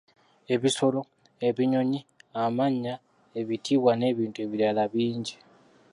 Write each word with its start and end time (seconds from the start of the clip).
Ebisolo, 0.53 1.01
ebinyonyi, 1.47 1.99
amannya, 2.43 2.93
ebitiibwa 3.39 3.91
n’ebintu 3.95 4.37
ebirala 4.45 4.83
bingi 4.93 5.35